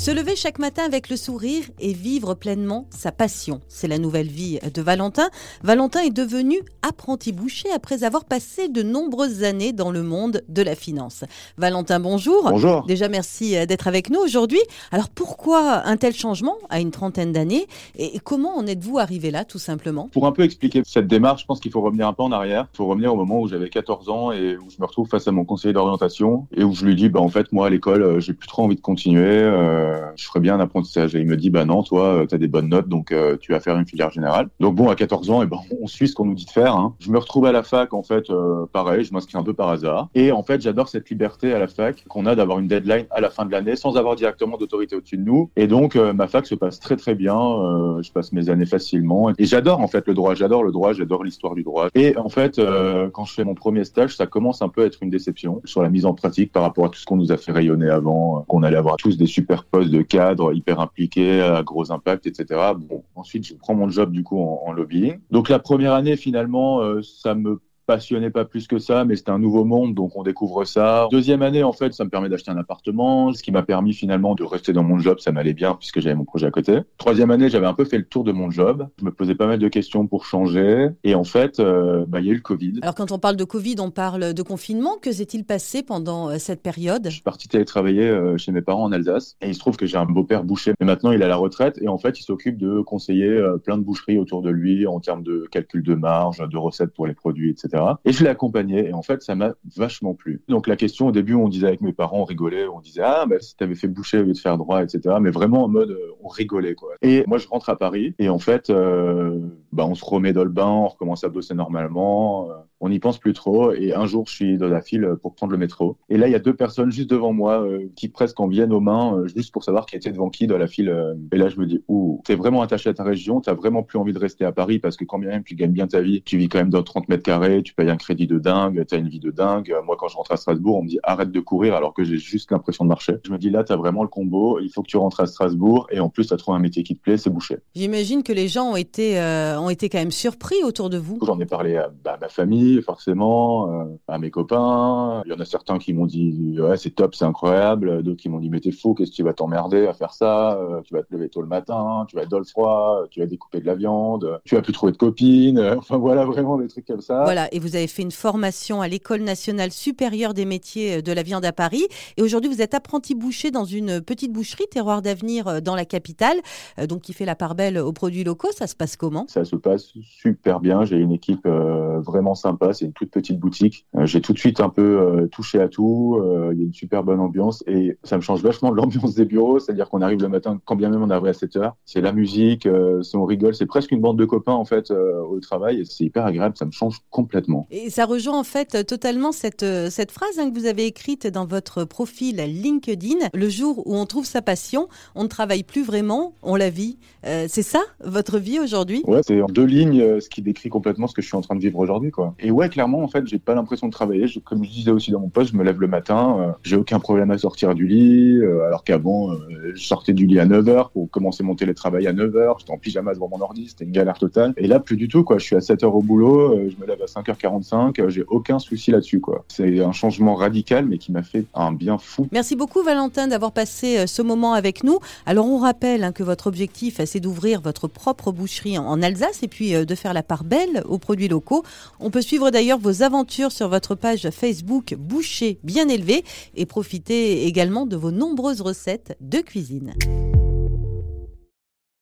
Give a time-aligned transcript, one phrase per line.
[0.00, 3.60] Se lever chaque matin avec le sourire et vivre pleinement sa passion.
[3.68, 5.28] C'est la nouvelle vie de Valentin.
[5.62, 10.62] Valentin est devenu apprenti boucher après avoir passé de nombreuses années dans le monde de
[10.62, 11.24] la finance.
[11.58, 12.48] Valentin, bonjour.
[12.48, 12.86] Bonjour.
[12.86, 14.60] Déjà, merci euh, d'être avec nous aujourd'hui.
[14.90, 19.44] Alors, pourquoi un tel changement à une trentaine d'années et comment en êtes-vous arrivé là,
[19.44, 20.08] tout simplement?
[20.14, 22.68] Pour un peu expliquer cette démarche, je pense qu'il faut revenir un peu en arrière.
[22.72, 25.28] Il faut revenir au moment où j'avais 14 ans et où je me retrouve face
[25.28, 28.02] à mon conseiller d'orientation et où je lui dis, bah, en fait, moi, à l'école,
[28.02, 29.28] euh, j'ai plus trop envie de continuer.
[29.28, 31.14] Euh, je ferais bien un apprentissage.
[31.14, 33.52] Et il me dit, bah non, toi, tu as des bonnes notes, donc euh, tu
[33.52, 34.48] vas faire une filière générale.
[34.60, 36.74] Donc bon, à 14 ans, et ben, on suit ce qu'on nous dit de faire.
[36.74, 36.94] Hein.
[37.00, 39.68] Je me retrouve à la fac, en fait, euh, pareil, je m'inscris un peu par
[39.68, 40.08] hasard.
[40.14, 43.20] Et en fait, j'adore cette liberté à la fac qu'on a d'avoir une deadline à
[43.20, 45.50] la fin de l'année sans avoir directement d'autorité au-dessus de nous.
[45.56, 47.38] Et donc, euh, ma fac se passe très très bien.
[47.38, 49.30] Euh, je passe mes années facilement.
[49.38, 50.34] Et j'adore en fait le droit.
[50.34, 50.92] J'adore le droit.
[50.92, 51.88] J'adore l'histoire du droit.
[51.94, 54.86] Et en fait, euh, quand je fais mon premier stage, ça commence un peu à
[54.86, 57.32] être une déception sur la mise en pratique par rapport à tout ce qu'on nous
[57.32, 61.40] a fait rayonner avant, euh, qu'on allait avoir tous des super de cadres hyper impliqués,
[61.40, 62.72] à gros impact, etc.
[62.76, 65.18] Bon, ensuite, je prends mon job du coup en, en lobbying.
[65.30, 69.30] Donc la première année, finalement, euh, ça me passionnait pas plus que ça, mais c'était
[69.30, 71.08] un nouveau monde, donc on découvre ça.
[71.10, 74.34] Deuxième année, en fait, ça me permet d'acheter un appartement, ce qui m'a permis finalement
[74.34, 76.80] de rester dans mon job, ça m'allait bien puisque j'avais mon projet à côté.
[76.98, 79.46] Troisième année, j'avais un peu fait le tour de mon job, je me posais pas
[79.46, 82.40] mal de questions pour changer, et en fait, euh, bah, il y a eu le
[82.40, 82.80] Covid.
[82.82, 84.96] Alors, quand on parle de Covid, on parle de confinement.
[85.00, 87.04] Que s'est-il passé pendant euh, cette période?
[87.04, 89.86] Je suis parti télétravailler euh, chez mes parents en Alsace, et il se trouve que
[89.86, 92.22] j'ai un beau-père boucher, mais maintenant il est à la retraite, et en fait, il
[92.22, 95.94] s'occupe de conseiller euh, plein de boucheries autour de lui en termes de calcul de
[95.94, 97.79] marge, de recettes pour les produits, etc.
[98.04, 100.42] Et je l'ai accompagné et en fait ça m'a vachement plu.
[100.48, 103.26] Donc la question au début on disait avec mes parents, on rigolait, on disait ah
[103.26, 105.16] bah si t'avais fait boucher au lieu de faire droit, etc.
[105.20, 106.90] Mais vraiment en mode euh, on rigolait quoi.
[107.02, 109.38] Et moi je rentre à Paris et en fait euh,
[109.72, 112.50] bah on se remet dans le bain, on recommence à bosser normalement.
[112.50, 115.34] euh, on n'y pense plus trop et un jour je suis dans la file pour
[115.34, 115.98] prendre le métro.
[116.08, 118.72] Et là il y a deux personnes juste devant moi euh, qui presque en viennent
[118.72, 121.48] aux mains euh, juste pour savoir qui était devant qui dans la file et là
[121.48, 124.18] je me dis ouh t'es vraiment attaché à ta région t'as vraiment plus envie de
[124.18, 126.48] rester à Paris parce que quand bien même tu gagnes bien ta vie tu vis
[126.48, 129.20] quand même dans 30 mètres carrés tu payes un crédit de dingue t'as une vie
[129.20, 129.74] de dingue.
[129.84, 132.16] Moi quand je rentre à Strasbourg on me dit arrête de courir alors que j'ai
[132.16, 133.16] juste l'impression de marcher.
[133.26, 135.86] Je me dis là t'as vraiment le combo il faut que tu rentres à Strasbourg
[135.90, 137.58] et en plus t'as trouvé un métier qui te plaît c'est boucher.
[137.74, 139.18] J'imagine que les gens ont été,
[139.60, 141.18] ont été quand même surpris autour de vous.
[141.24, 145.22] J'en ai parlé à bah, ma famille, forcément, euh, à mes copains.
[145.26, 148.02] Il y en a certains qui m'ont dit ouais c'est top, c'est incroyable.
[148.02, 150.52] D'autres qui m'ont dit mais t'es fou, qu'est-ce que tu vas t'emmerder à faire ça?
[150.58, 153.20] Euh, Tu vas te lever tôt le matin, tu vas être dans le froid, tu
[153.20, 155.58] vas découper de la viande, tu vas plus trouver de copines.
[155.58, 157.22] Euh, Enfin voilà vraiment des trucs comme ça.
[157.24, 161.22] Voilà, et vous avez fait une formation à l'École nationale supérieure des métiers de la
[161.22, 161.86] viande à Paris.
[162.16, 165.84] Et aujourd'hui, vous êtes apprenti boucher dans une petite boucherie, Terroir d'avenir, euh, dans la
[165.84, 166.36] capitale,
[166.78, 168.50] euh, donc qui fait la part belle aux produits locaux.
[168.52, 169.26] Ça se passe comment?
[169.28, 170.84] Ça se passe super bien.
[170.84, 172.72] J'ai une équipe euh, vraiment sympa.
[172.72, 173.86] C'est une toute petite boutique.
[173.96, 176.20] Euh, J'ai tout de suite un peu euh, touché à tout.
[176.52, 179.24] Il y a une super bonne ambiance et ça me change vachement de l'ambiance des
[179.24, 179.58] bureaux.
[179.58, 181.76] C'est-à-dire qu'on arrive le matin, quand bien même on arrive à 7 heures.
[181.84, 183.54] C'est la musique, on rigole.
[183.54, 186.56] C'est presque une bande de copains en fait au travail et c'est hyper agréable.
[186.56, 187.66] Ça me change complètement.
[187.70, 191.46] Et ça rejoint en fait totalement cette, cette phrase hein, que vous avez écrite dans
[191.46, 193.28] votre profil LinkedIn.
[193.34, 196.98] Le jour où on trouve sa passion, on ne travaille plus vraiment, on la vit.
[197.26, 199.02] Euh, c'est ça, votre vie aujourd'hui?
[199.06, 201.40] Ouais, c'est en deux lignes euh, ce qui décrit complètement ce que je suis en
[201.40, 202.34] train de vivre aujourd'hui, quoi.
[202.38, 204.26] Et ouais, clairement, en fait, j'ai pas l'impression de travailler.
[204.44, 207.00] Comme je disais aussi dans mon poste, je me lève le matin, euh, j'ai aucun
[207.00, 210.90] problème à sortir du lit, euh, alors qu'avant, euh, je sortais du lit à 9h
[210.92, 214.18] pour commencer mon télétravail à 9h, j'étais en pyjama devant mon ordi, c'était une galère
[214.18, 214.52] totale.
[214.56, 215.38] Et là, plus du tout, quoi.
[215.38, 218.90] Je suis à 7h au boulot, je me lève à 5h45, euh, j'ai aucun souci
[218.90, 219.44] là-dessus, quoi.
[219.48, 222.26] C'est un changement radical, mais qui m'a fait un bien fou.
[222.32, 224.98] Merci beaucoup Valentin d'avoir passé ce moment avec nous.
[225.26, 229.48] Alors on rappelle hein, que votre objectif c'est d'ouvrir votre propre boucherie en Alsace et
[229.48, 231.64] puis euh, de faire la part belle aux produits locaux.
[231.98, 236.24] On peut suivre d'ailleurs vos aventures sur votre page Facebook Boucher bien élevé
[236.54, 239.94] et profiter également de vos nombreuses recettes de cuisine.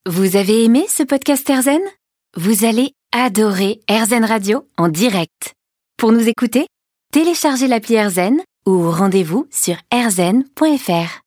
[0.06, 1.82] Vous avez aimé ce podcast Airzen?
[2.36, 5.54] Vous allez adorer Airzen Radio en direct.
[5.96, 6.66] Pour nous écouter,
[7.12, 11.10] téléchargez l'appli Airzen ou rendez-vous sur airzen.fr.